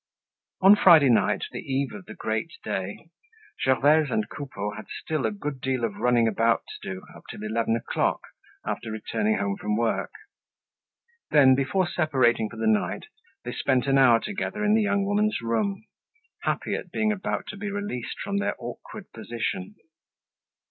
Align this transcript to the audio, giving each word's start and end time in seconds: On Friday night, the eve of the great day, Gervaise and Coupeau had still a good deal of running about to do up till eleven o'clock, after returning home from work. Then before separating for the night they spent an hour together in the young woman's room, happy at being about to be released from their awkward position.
On 0.61 0.75
Friday 0.75 1.11
night, 1.11 1.43
the 1.51 1.59
eve 1.59 1.93
of 1.93 2.05
the 2.07 2.15
great 2.15 2.49
day, 2.63 3.11
Gervaise 3.63 4.09
and 4.09 4.27
Coupeau 4.29 4.71
had 4.71 4.87
still 4.89 5.27
a 5.27 5.31
good 5.31 5.61
deal 5.61 5.83
of 5.83 5.97
running 5.97 6.27
about 6.27 6.63
to 6.69 6.89
do 6.91 7.03
up 7.15 7.21
till 7.29 7.43
eleven 7.43 7.75
o'clock, 7.75 8.21
after 8.65 8.89
returning 8.89 9.37
home 9.37 9.57
from 9.57 9.77
work. 9.77 10.09
Then 11.29 11.53
before 11.53 11.87
separating 11.87 12.49
for 12.49 12.57
the 12.57 12.65
night 12.65 13.05
they 13.43 13.51
spent 13.53 13.85
an 13.85 13.99
hour 13.99 14.19
together 14.19 14.65
in 14.65 14.73
the 14.73 14.81
young 14.81 15.05
woman's 15.05 15.39
room, 15.39 15.85
happy 16.41 16.73
at 16.73 16.91
being 16.91 17.11
about 17.11 17.45
to 17.49 17.55
be 17.57 17.69
released 17.69 18.17
from 18.23 18.37
their 18.39 18.55
awkward 18.57 19.05
position. 19.11 19.75